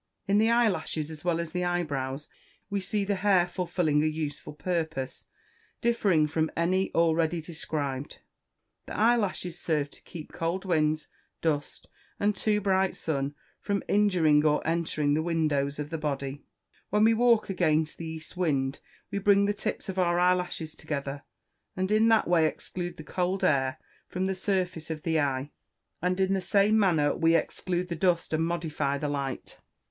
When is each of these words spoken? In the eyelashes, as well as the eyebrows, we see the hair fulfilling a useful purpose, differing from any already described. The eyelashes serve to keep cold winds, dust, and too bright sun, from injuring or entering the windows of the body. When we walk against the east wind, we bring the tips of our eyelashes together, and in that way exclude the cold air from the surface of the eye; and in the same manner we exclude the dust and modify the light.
In 0.27 0.39
the 0.39 0.49
eyelashes, 0.49 1.11
as 1.11 1.23
well 1.23 1.39
as 1.39 1.51
the 1.51 1.63
eyebrows, 1.63 2.27
we 2.71 2.81
see 2.81 3.05
the 3.05 3.17
hair 3.17 3.47
fulfilling 3.47 4.01
a 4.01 4.07
useful 4.07 4.53
purpose, 4.53 5.27
differing 5.79 6.25
from 6.27 6.49
any 6.57 6.91
already 6.95 7.39
described. 7.39 8.17
The 8.87 8.97
eyelashes 8.97 9.59
serve 9.59 9.91
to 9.91 10.01
keep 10.01 10.33
cold 10.33 10.65
winds, 10.65 11.07
dust, 11.43 11.87
and 12.19 12.35
too 12.35 12.59
bright 12.61 12.95
sun, 12.95 13.35
from 13.59 13.83
injuring 13.87 14.43
or 14.43 14.65
entering 14.67 15.13
the 15.13 15.21
windows 15.21 15.77
of 15.77 15.91
the 15.91 15.99
body. 15.99 16.45
When 16.89 17.03
we 17.03 17.13
walk 17.13 17.51
against 17.51 17.99
the 17.99 18.07
east 18.07 18.35
wind, 18.35 18.79
we 19.11 19.19
bring 19.19 19.45
the 19.45 19.53
tips 19.53 19.87
of 19.87 19.99
our 19.99 20.17
eyelashes 20.19 20.73
together, 20.73 21.21
and 21.77 21.91
in 21.91 22.07
that 22.07 22.27
way 22.27 22.47
exclude 22.47 22.97
the 22.97 23.03
cold 23.03 23.43
air 23.43 23.77
from 24.09 24.25
the 24.25 24.33
surface 24.33 24.89
of 24.89 25.03
the 25.03 25.19
eye; 25.19 25.51
and 26.01 26.19
in 26.19 26.33
the 26.33 26.41
same 26.41 26.79
manner 26.79 27.15
we 27.15 27.35
exclude 27.35 27.87
the 27.87 27.95
dust 27.95 28.33
and 28.33 28.43
modify 28.43 28.97
the 28.97 29.07
light. 29.07 29.59